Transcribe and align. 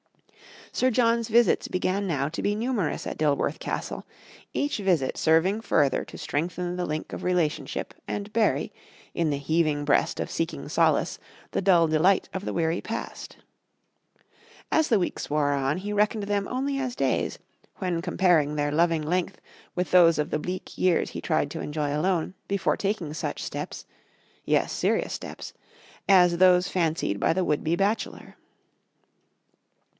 Sir 0.73 0.89
John's 0.89 1.27
visits 1.27 1.67
began 1.67 2.07
now 2.07 2.27
to 2.29 2.41
be 2.41 2.55
numerous 2.55 3.05
at 3.05 3.17
Dilworth 3.19 3.59
Castle, 3.59 4.07
each 4.53 4.77
visit 4.79 5.15
serving 5.17 5.61
further 5.61 6.03
to 6.05 6.17
strengthen 6.17 6.75
the 6.75 6.85
link 6.85 7.11
of 7.13 7.23
relationship, 7.23 7.93
and 8.07 8.31
bury, 8.33 8.71
in 9.13 9.29
the 9.29 9.37
heaving 9.37 9.85
breast 9.85 10.19
of 10.19 10.31
seeking 10.31 10.67
solace, 10.69 11.19
the 11.51 11.61
dull 11.61 11.87
delight 11.87 12.29
of 12.33 12.45
the 12.45 12.53
weary 12.53 12.79
past. 12.81 13.37
As 14.71 14.87
the 14.87 14.97
weeks 14.97 15.29
wore 15.29 15.51
on, 15.53 15.77
he 15.77 15.93
reckoned 15.93 16.23
them 16.23 16.47
only 16.47 16.79
as 16.79 16.95
days, 16.95 17.37
when 17.75 18.01
comparing 18.01 18.55
their 18.55 18.71
loving 18.71 19.03
length 19.03 19.39
with 19.75 19.91
those 19.91 20.17
of 20.17 20.31
the 20.31 20.39
bleak 20.39 20.77
years 20.79 21.11
he 21.11 21.21
tried 21.21 21.51
to 21.51 21.59
enjoy 21.61 21.95
alone, 21.95 22.33
before 22.47 22.77
taking 22.77 23.13
such 23.13 23.43
steps 23.43 23.85
yes, 24.45 24.71
serious 24.71 25.13
steps 25.13 25.53
as 26.09 26.37
those 26.37 26.69
fancied 26.69 27.19
by 27.19 27.33
the 27.33 27.43
would 27.43 27.63
be 27.63 27.75
bachelor. 27.75 28.35